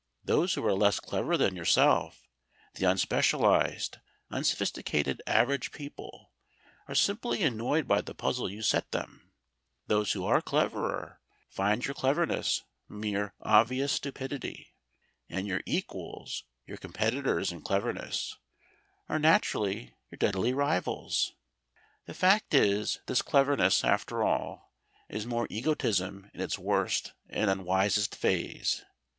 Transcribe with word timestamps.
Those 0.23 0.55
who 0.55 0.65
are 0.65 0.73
less 0.73 0.99
clever 0.99 1.37
than 1.37 1.55
yourself, 1.55 2.27
the 2.73 2.85
unspecialised, 2.87 3.99
unsophisticated 4.31 5.21
average 5.27 5.71
people, 5.71 6.31
are 6.87 6.95
simply 6.95 7.43
annoyed 7.43 7.87
by 7.87 8.01
the 8.01 8.15
puzzle 8.15 8.49
you 8.49 8.63
set 8.63 8.89
them; 8.93 9.31
those 9.85 10.13
who 10.13 10.25
are 10.25 10.41
cleverer 10.41 11.21
find 11.47 11.85
your 11.85 11.93
cleverness 11.93 12.63
mere 12.89 13.35
obvious 13.43 13.91
stupidity; 13.91 14.73
and 15.29 15.45
your 15.45 15.61
equals, 15.67 16.45
your 16.65 16.77
competitors 16.77 17.51
in 17.51 17.61
cleverness, 17.61 18.39
are 19.07 19.19
naturally 19.19 19.93
your 20.09 20.17
deadly 20.17 20.51
rivals. 20.51 21.33
The 22.07 22.15
fact 22.15 22.55
is 22.55 23.01
this 23.05 23.21
cleverness, 23.21 23.83
after 23.83 24.23
all, 24.23 24.73
is 25.09 25.27
merely 25.27 25.49
egotism 25.57 26.31
in 26.33 26.41
its 26.41 26.57
worst 26.57 27.13
and 27.29 27.51
unwisest 27.51 28.15
phase. 28.15 28.83